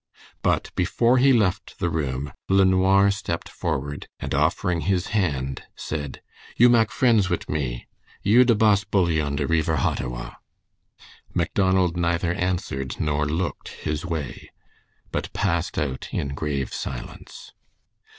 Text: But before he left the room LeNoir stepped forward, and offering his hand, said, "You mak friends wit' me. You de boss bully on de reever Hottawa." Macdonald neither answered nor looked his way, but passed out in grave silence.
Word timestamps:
But 0.41 0.71
before 0.73 1.19
he 1.19 1.31
left 1.31 1.77
the 1.77 1.91
room 1.91 2.33
LeNoir 2.49 3.11
stepped 3.11 3.47
forward, 3.47 4.07
and 4.19 4.33
offering 4.33 4.81
his 4.81 5.09
hand, 5.09 5.61
said, 5.75 6.23
"You 6.57 6.69
mak 6.69 6.89
friends 6.89 7.29
wit' 7.29 7.47
me. 7.47 7.85
You 8.23 8.43
de 8.43 8.55
boss 8.55 8.83
bully 8.83 9.21
on 9.21 9.35
de 9.35 9.45
reever 9.45 9.75
Hottawa." 9.75 10.37
Macdonald 11.35 11.95
neither 11.97 12.33
answered 12.33 12.99
nor 12.99 13.27
looked 13.27 13.67
his 13.67 14.03
way, 14.03 14.49
but 15.11 15.31
passed 15.33 15.77
out 15.77 16.09
in 16.11 16.29
grave 16.29 16.73
silence. 16.73 17.51